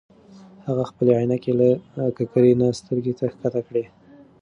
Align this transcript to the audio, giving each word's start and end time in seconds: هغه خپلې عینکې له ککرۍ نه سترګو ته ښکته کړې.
هغه 0.65 0.83
خپلې 0.89 1.11
عینکې 1.17 1.51
له 1.59 1.69
ککرۍ 2.17 2.53
نه 2.61 2.67
سترګو 2.79 3.13
ته 3.19 3.23
ښکته 3.33 3.61
کړې. 3.67 3.83